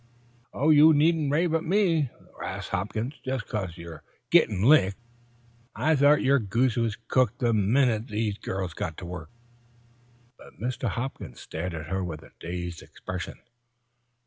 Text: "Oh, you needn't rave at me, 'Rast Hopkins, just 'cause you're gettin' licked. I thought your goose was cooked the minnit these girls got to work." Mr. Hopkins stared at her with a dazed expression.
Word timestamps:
"Oh, 0.51 0.71
you 0.71 0.95
needn't 0.95 1.29
rave 1.31 1.53
at 1.53 1.63
me, 1.63 2.09
'Rast 2.39 2.69
Hopkins, 2.69 3.13
just 3.23 3.45
'cause 3.45 3.77
you're 3.77 4.01
gettin' 4.31 4.63
licked. 4.63 4.97
I 5.75 5.95
thought 5.95 6.23
your 6.23 6.39
goose 6.39 6.75
was 6.75 6.95
cooked 6.95 7.37
the 7.37 7.53
minnit 7.53 8.07
these 8.07 8.39
girls 8.39 8.73
got 8.73 8.97
to 8.97 9.05
work." 9.05 9.29
Mr. 10.59 10.87
Hopkins 10.89 11.39
stared 11.39 11.75
at 11.75 11.89
her 11.89 12.03
with 12.03 12.23
a 12.23 12.31
dazed 12.39 12.81
expression. 12.81 13.41